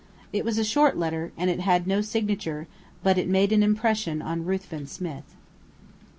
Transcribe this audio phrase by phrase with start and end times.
[0.33, 2.67] It was a short letter, and it had no signature;
[3.03, 5.35] but it made an impression on Ruthven Smith.